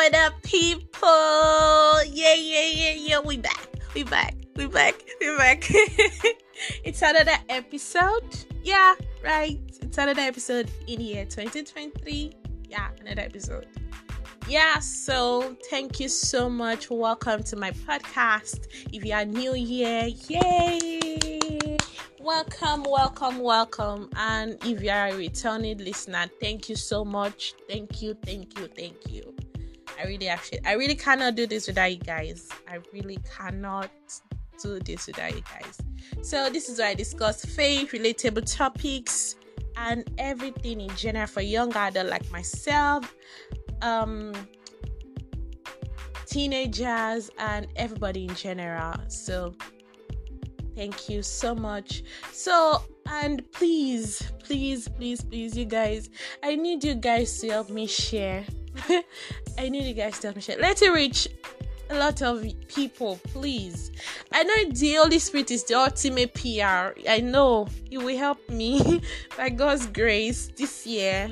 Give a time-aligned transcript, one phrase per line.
[0.00, 2.02] what up, people?
[2.06, 3.20] Yeah, yeah, yeah, yeah.
[3.20, 3.68] We back.
[3.94, 4.34] We back.
[4.56, 4.94] We back.
[5.20, 5.66] We back.
[6.84, 8.34] it's another episode.
[8.64, 9.60] Yeah, right.
[9.82, 12.32] It's another episode in year 2023.
[12.70, 13.66] Yeah, another episode.
[14.48, 16.88] Yeah, so thank you so much.
[16.88, 18.68] Welcome to my podcast.
[18.94, 21.76] If you are new here, yay!
[22.18, 24.08] Welcome, welcome, welcome.
[24.16, 27.52] And if you are a returning listener, thank you so much.
[27.68, 29.34] Thank you, thank you, thank you.
[30.00, 32.48] I really actually I really cannot do this without you guys.
[32.68, 33.90] I really cannot
[34.62, 35.78] do this without you guys.
[36.22, 39.36] So this is where I discuss faith, relatable topics,
[39.76, 43.14] and everything in general for young adult like myself,
[43.82, 44.32] um,
[46.26, 48.94] teenagers, and everybody in general.
[49.08, 49.54] So
[50.76, 52.04] Thank you so much.
[52.32, 56.08] So, and please, please, please, please, you guys,
[56.42, 58.46] I need you guys to help me share.
[59.58, 60.58] I need you guys to help me share.
[60.58, 61.28] Let it reach
[61.90, 63.90] a lot of people, please.
[64.32, 66.98] I know the Holy Spirit is the ultimate PR.
[67.08, 69.02] I know it will help me
[69.36, 71.30] by God's grace this year.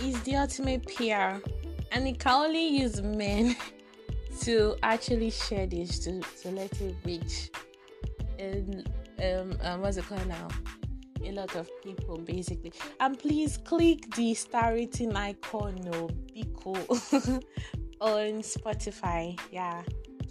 [0.00, 1.42] Is the ultimate PR,
[1.90, 3.56] and it can only use men.
[4.40, 7.50] to actually share this to, to let it reach
[8.38, 8.88] and
[9.22, 10.48] um, um what's it called now
[11.28, 12.72] a lot of people basically.
[13.00, 16.76] And please click the star rating icon no be cool
[18.00, 19.38] on spotify.
[19.50, 19.82] Yeah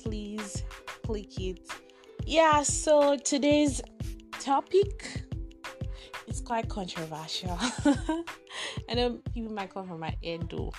[0.01, 0.63] please
[1.05, 1.69] click it.
[2.25, 3.81] Yeah so today's
[4.39, 5.23] topic
[6.27, 7.57] is quite controversial.
[8.89, 10.73] I know people might come from my head though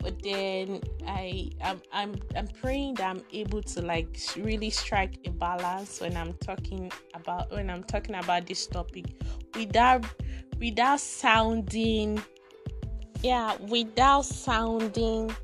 [0.00, 5.30] but then I I'm, I'm I'm praying that I'm able to like really strike a
[5.30, 9.06] balance when I'm talking about when I'm talking about this topic.
[9.54, 10.04] Without
[10.58, 12.22] without sounding
[13.22, 15.34] yeah without sounding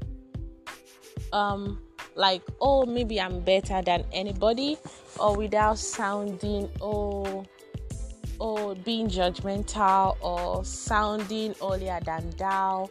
[1.32, 1.80] um
[2.14, 4.78] like oh maybe I'm better than anybody
[5.18, 7.44] or without sounding oh
[8.40, 12.88] oh being judgmental or sounding earlier than thou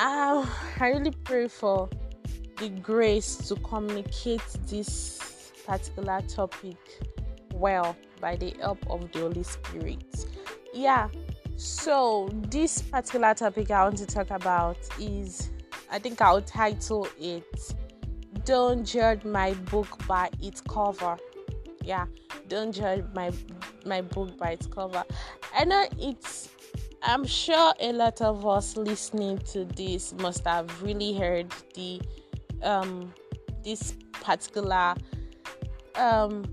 [0.00, 0.46] I
[0.80, 1.88] really pray for
[2.58, 6.76] the grace to communicate this particular topic
[7.52, 10.26] well by the help of the Holy Spirit.
[10.72, 11.08] Yeah,
[11.56, 15.50] so this particular topic I want to talk about is
[15.90, 17.74] I think I'll title it
[18.44, 21.16] Don't Judge My Book by Its Cover.
[21.82, 22.06] Yeah,
[22.46, 23.32] don't judge my
[23.84, 25.02] my book by its cover.
[25.56, 26.50] I know it's
[27.02, 32.00] I'm sure a lot of us listening to this must have really heard the
[32.62, 33.12] um
[33.62, 34.94] this particular
[35.94, 36.44] um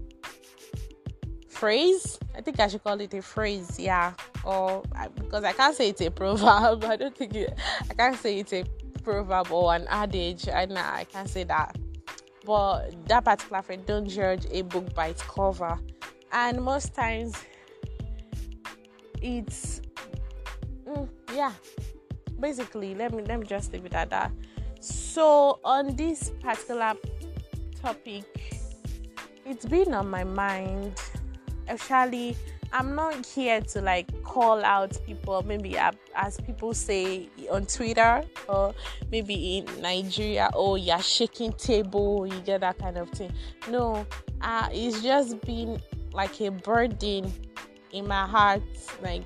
[1.49, 2.19] phrase.
[2.35, 4.13] I think I should call it a phrase, yeah.
[4.43, 4.83] Or
[5.15, 6.83] because I can't say it's a proverb.
[6.85, 7.57] I don't think it,
[7.89, 8.65] I can't say it's a
[9.03, 10.47] proverb or an adage.
[10.49, 11.75] I know I can't say that.
[12.45, 15.79] But that particular phrase, don't judge a book by its cover.
[16.31, 17.33] And most times
[19.21, 19.81] it's
[21.35, 21.51] yeah.
[22.39, 24.31] Basically let me let me just leave it at that.
[24.79, 26.93] So on this particular
[27.81, 28.23] topic
[29.45, 30.99] it's been on my mind.
[31.67, 32.35] Actually
[32.73, 35.43] i'm not here to like call out people.
[35.43, 38.73] Maybe as people say on twitter or
[39.11, 43.31] maybe in nigeria oh you're shaking table you get that kind of thing.
[43.69, 44.05] No
[44.41, 45.81] uh, it's just been
[46.13, 47.31] like a burden
[47.91, 48.61] in my heart.
[49.01, 49.23] Like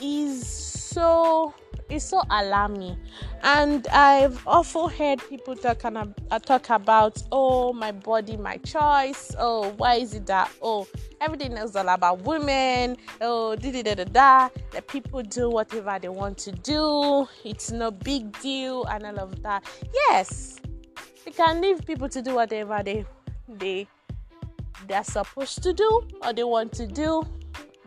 [0.00, 1.54] is so
[1.90, 2.96] is so alarming.
[3.42, 9.34] And i've often heard people talk, uh, talk about oh my body my choice.
[9.38, 10.86] Oh why is it that oh
[11.20, 12.96] everything is all about women.
[13.20, 17.28] Oh da da da da that people do whatever they want to do.
[17.44, 19.64] It's no big deal and all of that.
[19.92, 20.56] Yes
[21.26, 23.04] you can leave people to do whatever they
[23.48, 23.86] they
[24.86, 27.22] they're supposed to do or they want to do.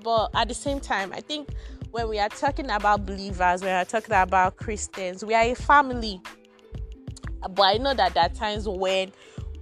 [0.03, 1.49] But at the same time i think
[1.91, 5.53] when we are talking about believers, when we are talking about Christians, we are a
[5.53, 6.21] family.
[7.49, 9.11] But I know that there are times when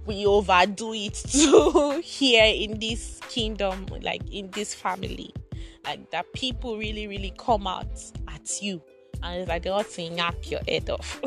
[0.06, 5.34] we overdo it too here in this kingdom, like in this family.
[5.84, 7.88] Like that people really, really come out
[8.28, 8.80] at you.
[9.22, 11.20] And it's like they want to knock your head off.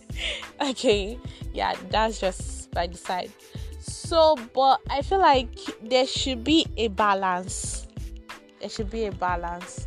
[0.60, 1.18] okay,
[1.52, 3.32] yeah, that's just by the side.
[3.80, 5.50] So, but I feel like
[5.82, 7.86] there should be a balance.
[8.60, 9.86] There should be a balance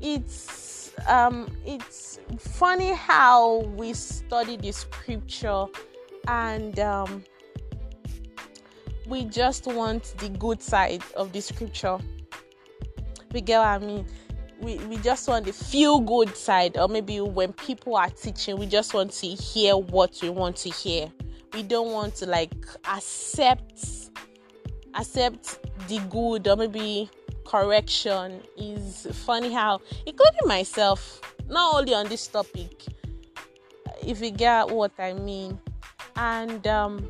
[0.00, 5.66] it's um it's funny how we study the scripture
[6.28, 7.24] and um,
[9.06, 11.98] we just want the good side of the scripture.
[13.32, 14.06] We get what i mean?
[14.60, 18.64] We, we just want the feel good side or maybe when people are teaching we
[18.64, 21.12] just want to hear what we want to hear.
[21.52, 22.54] We don't want to like
[22.88, 24.10] accept
[24.94, 25.58] accept
[25.88, 27.10] the good or maybe
[27.46, 32.84] correction is funny how including myself not only on this topic
[34.04, 35.58] if you get what i mean.
[36.16, 37.06] And um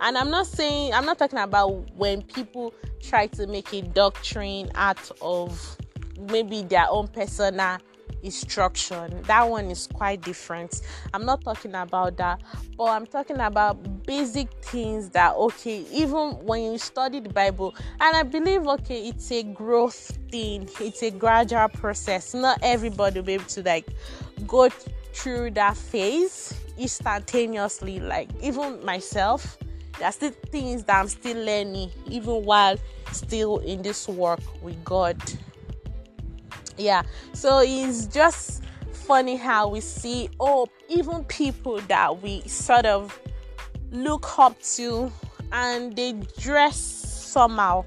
[0.00, 4.70] and i'm not saying i'm not talking about when people try to make a doctrine
[4.74, 5.76] out of
[6.18, 7.78] maybe their own personal
[8.26, 9.22] instruction.
[9.22, 10.82] That one is quite different.
[11.14, 12.42] I'm not talking about that,
[12.76, 18.16] but I'm talking about basic things that okay, even when you study the Bible, and
[18.16, 22.34] I believe okay, it's a growth thing, it's a gradual process.
[22.34, 23.88] Not everybody will be able to like
[24.46, 24.68] go
[25.14, 28.00] through that phase instantaneously.
[28.00, 29.56] Like even myself,
[29.98, 32.76] there are still things that I'm still learning, even while
[33.12, 35.16] still in this work with God
[36.76, 37.02] yeah.
[37.32, 38.62] So it's just
[38.92, 43.18] funny how we see oh even people that we sort of
[43.92, 45.12] look up to
[45.52, 47.84] and they dress somehow.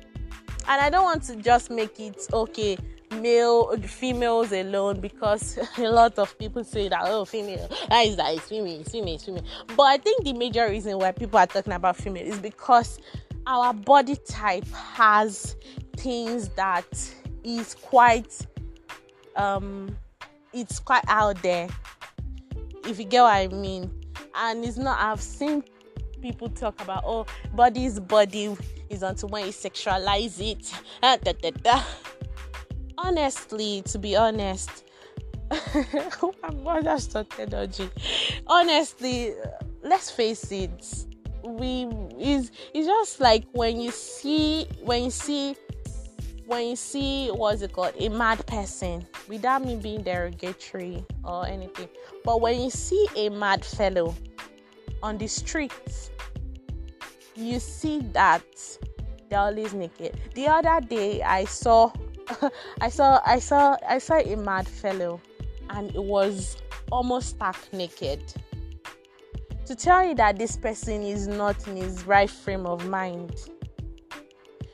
[0.68, 2.78] And i don't want to just make it okay
[3.22, 8.40] male females alone because a lot of people say that oh female that is that
[8.42, 9.44] female female female.
[9.76, 13.00] But i think the major reason why people are talking about female is because
[13.48, 15.56] our body type has
[15.98, 16.86] things that
[17.44, 18.46] is quite
[19.40, 19.96] um
[20.54, 21.68] it's quite out there
[22.86, 23.92] if you get what i mean.
[24.36, 25.64] And it's not i've seen
[26.22, 28.56] people talk about oh body's body
[28.90, 30.72] is until when you sexualize it.
[31.02, 31.82] Da, da, da.
[32.98, 34.84] honestly to be honest
[36.22, 36.34] oh
[37.10, 37.90] technology.
[38.48, 39.34] Honestly
[39.82, 41.06] let's face it.
[41.44, 41.88] We
[42.20, 45.56] is it's just like when you see when you see
[46.50, 51.88] when you see what's it called a mad person without me being derogatory or anything
[52.26, 54.16] but when you see a mad fellow
[55.04, 56.10] on the streets
[57.36, 58.44] you see that
[59.30, 60.20] they're always naked.
[60.34, 61.92] The other day i saw
[62.82, 65.22] i saw i saw i saw a mad fellow
[65.70, 66.58] and it was
[66.92, 68.22] almost stark naked.
[69.68, 73.52] To tell you that this person is not in his right frame of mind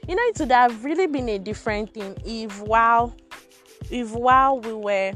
[0.08, 3.16] you know it would have really been a different thing if while
[3.90, 5.14] if while we were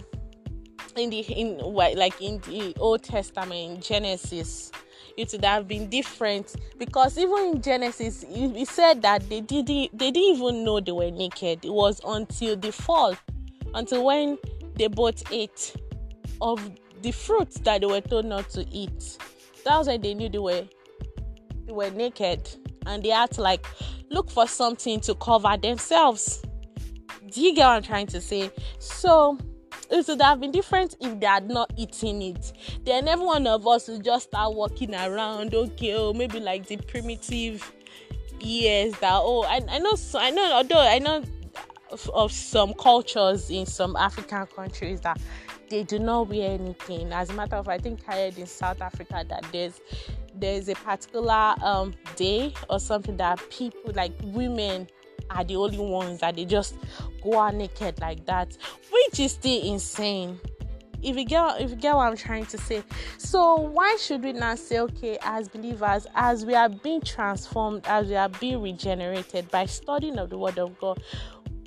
[0.96, 4.72] in the in like in the old testament genesis
[5.20, 10.12] it would have been different because even in genesis it said that they didn't they
[10.12, 11.66] didn't even know they were naked.
[11.66, 13.16] It was until the fall
[13.74, 14.38] until when
[14.76, 15.76] they both ate
[16.42, 16.72] of
[17.02, 19.18] the fruits that they were told not to eat.
[19.66, 20.64] That was when they knew they were
[21.66, 22.50] they were naked
[22.90, 23.66] and they had to like
[24.10, 26.42] look for something to cover themselves.
[27.32, 28.52] Do you get what I'm trying to say?
[28.80, 29.38] So
[29.92, 32.54] it would have been different if they had not eaten it.
[32.86, 36.78] Then every one of us would just start walking around, okay, oh, maybe like the
[36.78, 37.72] primitive
[38.42, 41.24] years that oh I, I know I know although I know
[41.92, 45.20] of, of some cultures in some African countries that
[45.70, 47.12] they do not wear anything.
[47.14, 49.80] As a matter of fact, I think I heard in South Africa that there's
[50.40, 54.88] there's a particular um, day or something that people like women
[55.30, 56.76] are the only ones that they just
[57.24, 58.58] go out naked like that,
[58.92, 60.40] which is still insane.
[61.02, 62.84] If you get if you get what I'm trying to say.
[63.18, 68.08] So why should we not say okay as believers, as we are being transformed, as
[68.08, 71.02] we are being regenerated by studying of the word of God,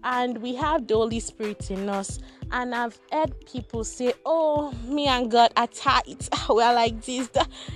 [0.05, 2.19] and we have the Holy Spirit in us.
[2.53, 6.29] And I've heard people say, Oh, me and God are tight.
[6.49, 7.29] We're like this.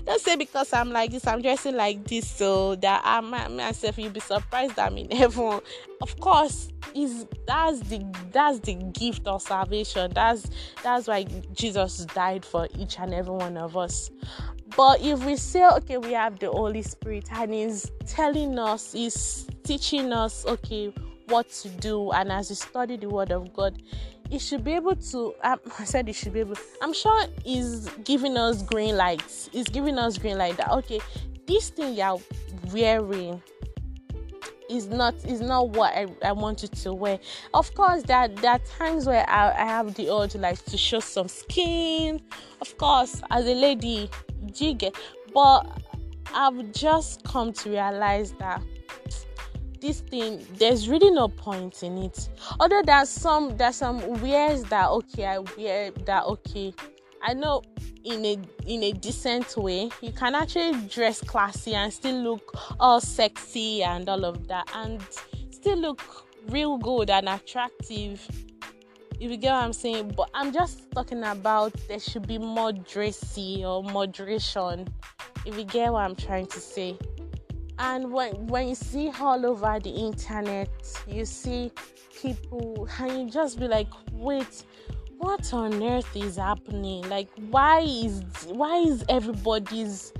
[0.05, 3.97] Don't say because I'm like this, I'm dressing like this, so that ah, I'm myself,
[3.99, 5.61] you'll be surprised I'm in heaven.
[6.03, 10.13] Of course, is that's the that's the gift of salvation.
[10.15, 10.51] That's
[10.83, 14.11] that's why Jesus died for each and every one of us.
[14.77, 19.47] But if we say, okay, we have the Holy Spirit and He's telling us, He's
[19.65, 20.93] teaching us, okay,
[21.29, 23.83] what to do and as we study the word of god
[24.29, 27.89] he should be able to um, i said he should be able i'm sure he's
[28.05, 31.01] giving us green lights he's giving us green light that okay
[31.47, 32.19] this thing you're
[32.73, 33.41] wearing
[34.69, 37.21] is not is not what I, I want you to wear.
[37.55, 40.99] Of course, there, there are times where I, I have the urge like to show
[40.99, 42.21] some skin.
[42.61, 44.11] Of course, as a lady,
[44.53, 44.85] jig
[45.33, 45.67] but
[46.35, 48.63] I've just come to realize that
[49.81, 52.29] this thing there's really no point in it
[52.61, 56.73] although there's some there's some wears that okay i wear that okay
[57.23, 57.63] i know
[58.05, 63.01] in a in a decent way you can actually dress classy and still look all
[63.01, 65.01] sexy and all of that and
[65.51, 68.27] still look real good and attractive
[69.19, 72.73] If you get what I'm saying, but I'm just talking about there should be more
[72.73, 74.89] dressy or moderation.
[75.47, 76.99] If you get what I'm trying to say.
[77.79, 80.71] And when when you see all over the internet,
[81.07, 81.73] you see
[82.21, 84.65] people and you just be like, wait,
[85.19, 87.09] what on earth is happening?
[87.09, 90.13] Like why is why is everybody's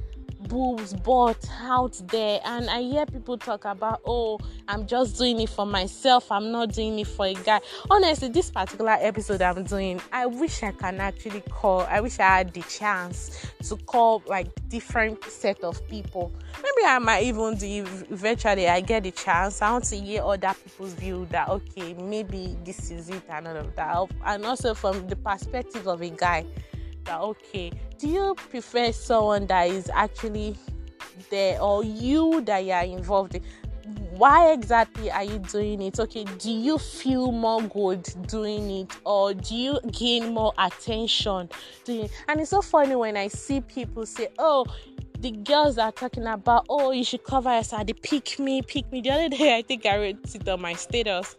[0.49, 2.41] boobs bought out there.
[2.45, 4.39] And i hear people talk about oh
[4.69, 6.31] i'm just doing it for myself.
[6.31, 7.61] I'm not doing it for a guy.
[7.91, 12.39] Honestly this particular episode i'm doing i wish i can actually call i wish i
[12.39, 16.33] had the chance to call like different set of people.
[16.57, 18.69] Maybe i might even do eventually.
[18.69, 19.63] I get the chance.
[19.63, 23.57] I want to hear other people's view that okay maybe this is it and all
[23.57, 24.09] of that.
[24.25, 26.45] And also from the perspective of a guy
[27.07, 30.57] that okay do you prefer someone that is actually
[31.31, 33.43] there or you that you are involved in?
[34.11, 35.99] Why exactly are you doing it?
[36.01, 41.49] Okay do you feel more good doing it or do you gain more attention
[41.85, 42.11] doing it?
[42.29, 44.67] and it's so funny when i see people say oh
[45.21, 49.01] the girls are talking about oh you should cover yourself they pick me pick me.
[49.01, 51.37] The other day i think i read it on my status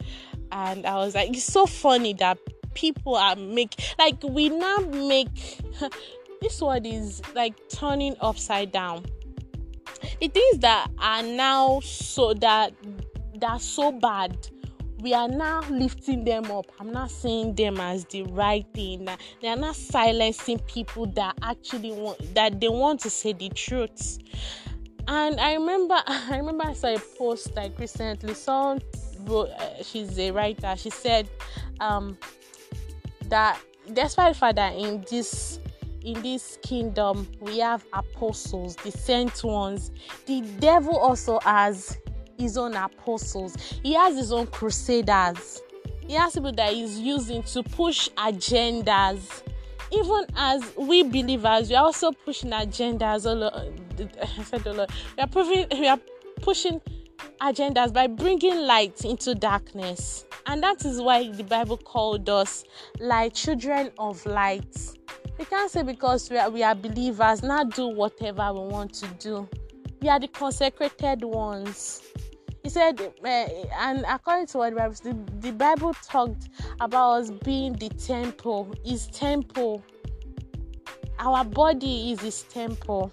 [0.51, 2.38] and i was like it's so funny that
[2.77, 5.60] people are make like we now make
[6.41, 9.03] this word is like turning upside down.
[10.22, 12.74] The things that are now so that
[13.39, 14.38] that so bad
[15.00, 16.72] we are now lifting them up.
[16.79, 19.07] I'm not saying them as the right thing.
[19.41, 24.19] They are not silencing people that actually want that they want to say the truth.
[25.07, 28.36] And i remember i remember i saw a post like recently.
[28.36, 28.81] Someone
[29.22, 30.75] wrote uh, she's a writer.
[30.77, 31.27] She said
[31.79, 32.17] um
[33.29, 33.60] that
[33.93, 35.60] despite the fact that in this
[36.01, 39.91] in this kingdom we have apostles the sent ones
[40.25, 41.98] the devil also has
[42.38, 43.55] his own apostles.
[43.84, 45.62] He has his own crusaders.
[46.05, 49.43] He has people that he's using to push agendas.
[49.91, 53.24] Even as we believers we are also pushing agendas
[55.17, 56.00] we are proving we are
[56.41, 56.81] pushing
[57.41, 62.63] agendas by bringing light into darkness and that is why the Bible called us
[63.00, 64.77] like children of light.
[65.38, 69.07] We can't say because we are, we are believers, not do whatever we want to
[69.19, 69.47] do.
[70.01, 72.01] We are the consecrated ones.
[72.63, 76.47] He said, uh, and according to what the Bible, the, the Bible talked
[76.79, 79.83] about us being the temple, his temple.
[81.19, 83.12] Our body is his temple.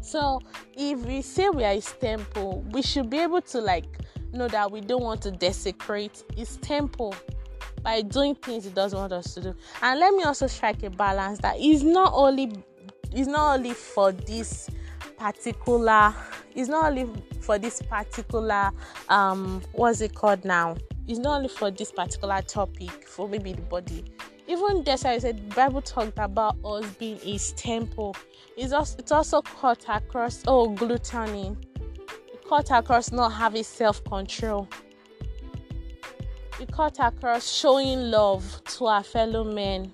[0.00, 0.40] So
[0.76, 3.86] if we say we are his temple, we should be able to like
[4.32, 7.14] know that we don't want to desecrate his temple
[7.82, 9.54] by doing things he doesn't want us to do.
[9.82, 12.52] And let me also strike a balance that is not only
[13.12, 14.68] is not only for this
[15.18, 16.14] particular
[16.54, 18.70] it's not only for this particular
[19.08, 20.76] um what's it called now
[21.08, 24.04] it's not only for this particular topic for maybe the body
[24.50, 28.16] even why I said Bible talked about us being his temple.
[28.56, 31.56] It's also it's also cut across oh gluttony
[32.50, 34.68] cut across not having self control.
[36.58, 39.92] We cut across showing love to our fellow men.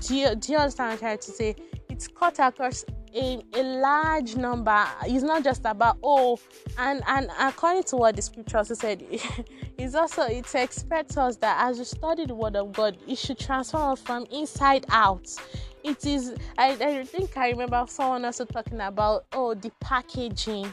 [0.00, 1.54] Do you, do you understand what I'm trying to say?
[1.90, 4.86] It's cut across a, a large number.
[5.04, 6.38] It's not just about oh,
[6.78, 9.04] and and according to what the scripture also said,
[9.78, 13.38] it's also it expects us that as we study the word of God, it should
[13.38, 15.28] transform us from inside out
[15.84, 20.72] it is I, I think i remember someone also talking about oh the packaging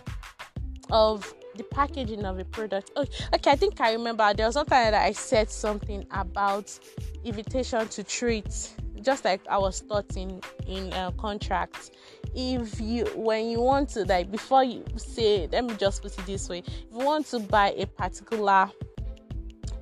[0.90, 4.78] of the packaging of a product oh, okay i think i remember there was something
[4.78, 6.78] that i said something about
[7.24, 8.72] invitation to treat
[9.08, 11.92] just like i was taught in in uh, contracts
[12.36, 16.26] if you when you want to like before you say let me just put it
[16.26, 18.70] this way if you want to buy a particular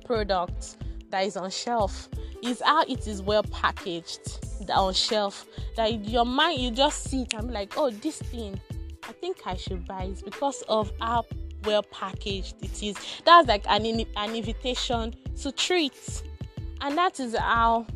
[0.04, 0.76] product
[1.10, 2.08] that is on shelf
[2.44, 4.38] is how it is well packaged
[4.72, 5.46] on shelf.
[5.74, 8.60] That your mind you just see it and be like oh this thing
[9.08, 11.24] i think i should buy it because of how
[11.64, 12.96] well packaged it is.
[13.24, 13.84] That's like an,
[14.16, 16.22] an invitation to treat.
[16.80, 17.86] And that is how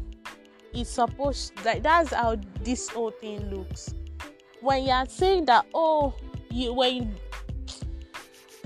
[0.72, 3.94] it's supposed that that's how this whole thing looks.
[4.60, 6.14] When you are saying that oh
[6.50, 7.08] you when you,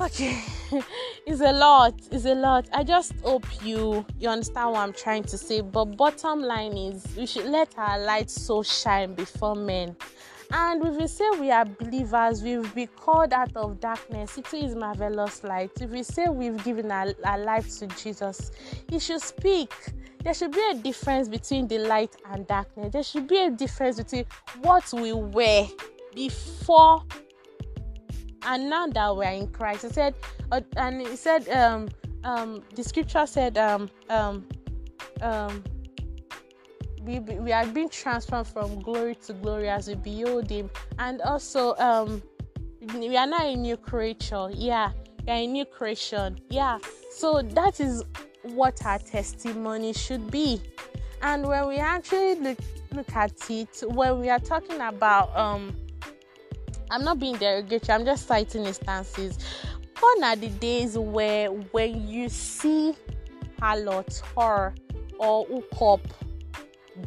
[0.00, 0.40] okay
[1.26, 2.68] it's a lot it's a lot.
[2.73, 5.61] I just hope you you understand what i'm trying to say.
[5.61, 9.96] But bottom line is we should let our light so shine before men.
[10.50, 14.37] And if we say we are believers we've been called out of darkness.
[14.37, 15.70] It is marvelous light.
[15.80, 18.50] If we say we've given our, our life to jesus
[18.88, 19.73] he should speak
[20.25, 23.97] there should be a difference between the light and darkness there should be a difference
[23.99, 24.25] between
[24.62, 25.66] what we were
[26.14, 27.02] before
[28.47, 30.14] and now that we're in Christ, he said,
[30.52, 31.88] uh, and he said, um,
[32.25, 34.47] um, the scripture said, um, um,
[35.23, 35.64] um,
[37.02, 41.75] we, we are being transformed from glory to glory as we behold Him, and also,
[41.76, 42.23] um,
[42.95, 44.49] we are not a new creature.
[44.52, 44.93] Yeah,
[45.26, 46.38] we are a new creation.
[46.50, 46.78] Yeah,
[47.12, 48.04] so that is
[48.44, 50.60] what our testimony should be.
[51.22, 52.58] And when we actually look
[52.92, 55.74] look at it, when we are talking about um
[56.90, 59.38] I'm not being derogatory, I'm just citing instances.
[60.00, 62.94] Gone are the days where when you see
[63.58, 64.74] harlots or
[65.18, 66.02] or hook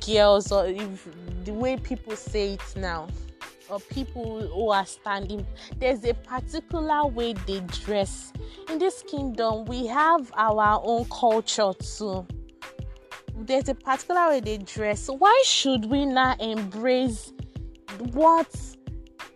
[0.06, 1.08] girls or if
[1.44, 3.08] the way people say it now
[3.70, 5.46] or people who are standing
[5.78, 8.32] there's a particular way they dress.
[8.70, 12.26] In this kingdom we have our own culture too.
[13.36, 15.08] There's a particular way they dress.
[15.08, 17.34] Why should we not embrace
[18.12, 18.48] what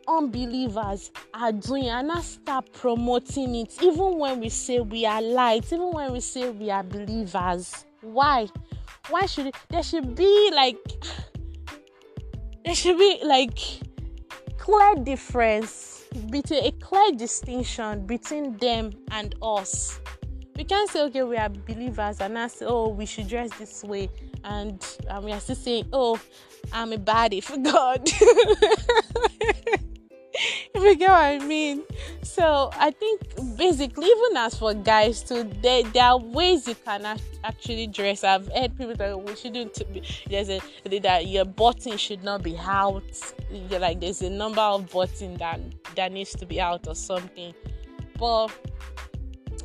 [0.07, 3.81] unbelievers are doing and not start promoting it?
[3.81, 7.85] Even when we say we are light even when we say we are believers.
[8.01, 8.47] Why?
[9.09, 10.77] Why should it there should be like
[12.65, 13.59] there should be like
[14.61, 19.99] clear difference between a clear distinction between them and us.
[20.55, 23.83] We can't say okay we are believers and now say oh we should dress this
[23.83, 24.11] way
[24.43, 26.19] and um, we are still saying oh
[26.73, 28.07] i'm a body for god
[30.73, 31.83] if you get what I mean.
[32.23, 33.21] So I think
[33.57, 38.23] basically, even as for guys too, there, there are ways you can actually dress.
[38.23, 40.61] I've heard people that we shouldn't be there's a
[40.99, 43.03] that your button should not be out.
[43.51, 45.59] You're like there's a number of button that
[45.95, 47.53] that needs to be out or something.
[48.17, 48.51] But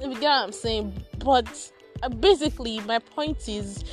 [0.01, 3.85] if you get what I'm saying, but uh, basically my point is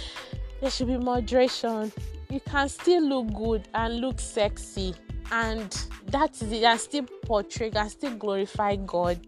[0.61, 1.91] there should be moderation.
[2.29, 4.95] You can still look good and look sexy
[5.31, 6.63] and that is it.
[6.63, 9.19] I still portray I still glorify god.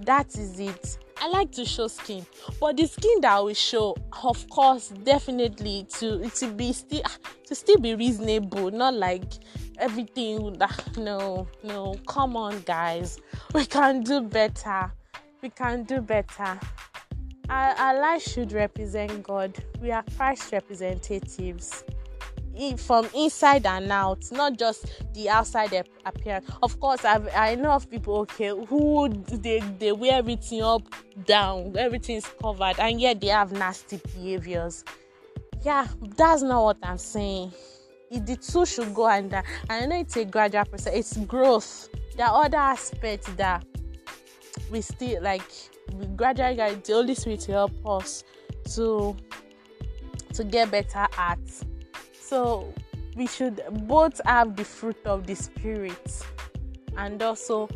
[0.00, 0.98] That is it.
[1.18, 2.26] I like to show skin
[2.58, 7.54] but the skin that we show of course definitely to to be still ah, to
[7.54, 9.22] still be reasonable not like
[9.78, 13.20] everything that ah, no no come on guys.
[13.54, 14.90] We can do better.
[15.42, 16.58] We can do better.
[17.48, 19.62] Our, our life should represent god.
[19.80, 21.84] We are christ representatives
[22.76, 25.72] from inside and out, not just the outside
[26.04, 26.48] appearance.
[26.62, 30.82] Of course, I've, I know of people okay who they they wear everything up
[31.24, 34.84] down, everything is covered, and yet they have nasty behaviors.
[35.62, 35.86] Yeah,
[36.16, 37.52] that's not what I'm saying.
[38.10, 39.42] It, the two should go under.
[39.70, 40.94] And I know it's a gradual process.
[40.94, 41.88] It's growth.
[42.16, 43.64] There are other aspects that
[44.70, 45.50] we still like.
[45.94, 48.24] We gradually get the Holy Spirit to help us
[48.74, 49.16] to
[50.34, 51.38] to get better at
[52.32, 52.72] so
[53.14, 56.24] we should both have the fruit of the spirit
[56.96, 57.68] and also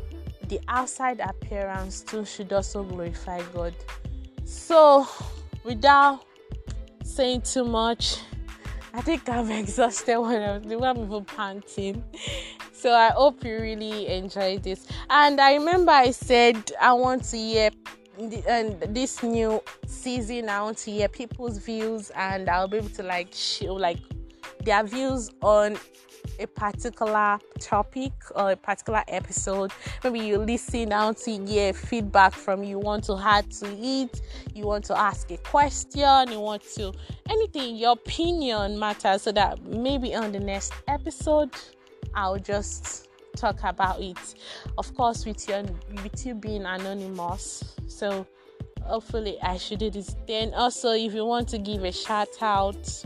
[0.48, 3.74] the outside appearance too should also glorify God.
[4.46, 5.06] So
[5.62, 6.24] without
[7.04, 8.20] saying too much,
[8.94, 12.02] I think I'm exhausted when I'm, even panting.
[12.72, 14.86] So I hope you really enjoyed this.
[15.10, 17.68] And I remember I said I want to hear
[18.48, 23.02] and this new season I want to hear people's views and I'll be able to
[23.02, 23.98] like show like
[24.66, 25.78] their views on
[26.40, 29.72] a particular topic or a particular episode.
[30.04, 34.20] Maybe you listen out to hear feedback from you, want to add to it,
[34.54, 36.92] you want to ask a question, you want to
[37.30, 41.50] anything, your opinion matters so that maybe on the next episode
[42.14, 44.34] I'll just talk about it.
[44.78, 45.62] Of course with your
[46.02, 47.62] with you being anonymous.
[47.86, 48.26] So
[48.82, 50.16] hopefully I should do this.
[50.26, 53.04] Then also if you want to give a shout out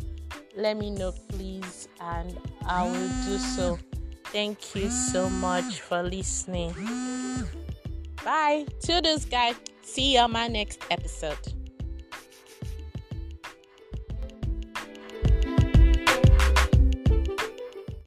[0.56, 2.36] let me know, please, and
[2.66, 3.78] I will do so.
[4.24, 6.74] Thank you so much for listening.
[8.24, 8.66] Bye.
[8.82, 9.54] To this guy.
[9.82, 11.59] See you on my next episode.